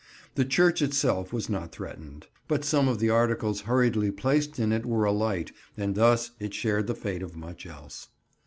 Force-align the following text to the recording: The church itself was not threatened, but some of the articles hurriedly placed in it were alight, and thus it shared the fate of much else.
The 0.33 0.45
church 0.45 0.81
itself 0.81 1.31
was 1.31 1.47
not 1.47 1.71
threatened, 1.71 2.25
but 2.47 2.65
some 2.65 2.87
of 2.87 2.97
the 2.97 3.11
articles 3.11 3.61
hurriedly 3.69 4.09
placed 4.09 4.57
in 4.57 4.71
it 4.71 4.83
were 4.83 5.05
alight, 5.05 5.51
and 5.77 5.93
thus 5.93 6.31
it 6.39 6.55
shared 6.55 6.87
the 6.87 6.95
fate 6.95 7.21
of 7.21 7.35
much 7.37 7.67
else. 7.67 8.07